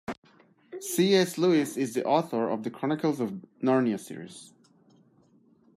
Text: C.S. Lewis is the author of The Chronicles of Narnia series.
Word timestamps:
C.S. 0.79 1.37
Lewis 1.37 1.77
is 1.77 1.93
the 1.93 2.03
author 2.05 2.49
of 2.49 2.63
The 2.63 2.71
Chronicles 2.71 3.19
of 3.19 3.39
Narnia 3.61 3.99
series. 3.99 4.51